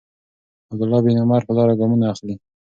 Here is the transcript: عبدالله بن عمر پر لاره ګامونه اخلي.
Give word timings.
عبدالله 0.73 0.99
بن 1.03 1.13
عمر 1.23 1.41
پر 1.47 1.53
لاره 1.57 1.73
ګامونه 1.79 2.05
اخلي. 2.13 2.35